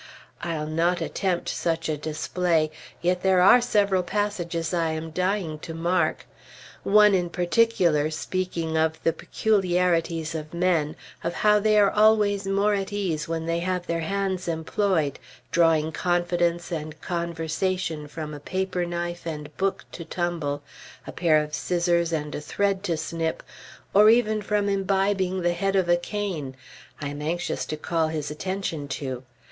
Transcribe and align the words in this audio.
I'll 0.41 0.65
not 0.65 0.99
attempt 0.99 1.47
such 1.49 1.87
a 1.87 1.95
display; 1.95 2.71
yet 3.03 3.21
there 3.21 3.39
are 3.39 3.61
several 3.61 4.01
passages 4.01 4.73
I 4.73 4.93
am 4.93 5.11
dying 5.11 5.59
to 5.59 5.75
mark. 5.75 6.25
One 6.81 7.13
in 7.13 7.29
particular, 7.29 8.09
speaking 8.09 8.75
of 8.75 8.97
the 9.03 9.13
peculiarities 9.13 10.33
of 10.33 10.55
men, 10.55 10.95
of 11.23 11.35
how 11.35 11.59
they 11.59 11.77
are 11.77 11.91
always 11.91 12.47
more 12.47 12.73
at 12.73 12.91
ease 12.91 13.27
when 13.27 13.45
they 13.45 13.59
have 13.59 13.85
their 13.85 13.99
hands 13.99 14.47
employed, 14.47 15.19
drawing 15.51 15.91
confidence 15.91 16.71
and 16.71 16.99
conversation 17.01 18.07
from 18.07 18.33
a 18.33 18.39
paper 18.39 18.87
knife 18.87 19.27
and 19.27 19.55
book 19.55 19.85
to 19.91 20.03
tumble, 20.03 20.63
a 21.05 21.11
pair 21.11 21.37
of 21.43 21.53
scissors 21.53 22.11
and 22.11 22.33
a 22.33 22.41
thread 22.41 22.81
to 22.85 22.97
snip, 22.97 23.43
or 23.93 24.09
even 24.09 24.41
from 24.41 24.67
imbibing 24.67 25.43
the 25.43 25.53
head 25.53 25.75
of 25.75 25.87
a 25.87 25.95
cane, 25.95 26.55
I 26.99 27.09
am 27.09 27.21
anxious 27.21 27.65
to 27.67 27.77
call 27.77 28.07
his 28.07 28.31
attention 28.31 28.87
to. 28.87 29.21